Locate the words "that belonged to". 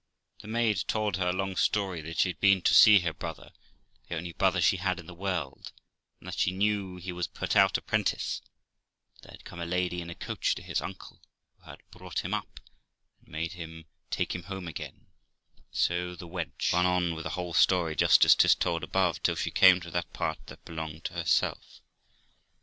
20.47-21.13